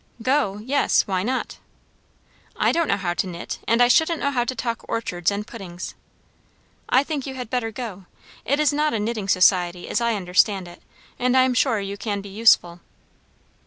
"Go? 0.23 0.57
yes. 0.57 1.03
Why 1.05 1.21
not?" 1.21 1.59
"I 2.57 2.71
don't 2.71 2.87
know 2.87 2.97
how 2.97 3.13
to 3.13 3.27
knit; 3.27 3.59
and 3.67 3.83
I 3.83 3.87
shouldn't 3.87 4.19
know 4.19 4.31
how 4.31 4.43
to 4.43 4.55
talk 4.55 4.83
orchards 4.89 5.29
and 5.29 5.45
puddings." 5.45 5.93
"I 6.89 7.03
think 7.03 7.27
you 7.27 7.35
had 7.35 7.51
better 7.51 7.69
go. 7.69 8.07
It 8.43 8.59
is 8.59 8.73
not 8.73 8.95
a 8.95 8.99
knitting 8.99 9.27
society, 9.27 9.87
as 9.87 10.01
I 10.01 10.15
understand 10.15 10.67
it; 10.67 10.81
and 11.19 11.37
I 11.37 11.43
am 11.43 11.53
sure 11.53 11.79
you 11.79 11.97
can 11.97 12.19
be 12.19 12.29
useful." 12.29 12.79